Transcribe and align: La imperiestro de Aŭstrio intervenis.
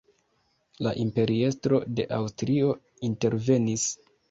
La 0.87 0.93
imperiestro 1.03 1.81
de 2.01 2.07
Aŭstrio 2.19 2.73
intervenis. 3.13 3.89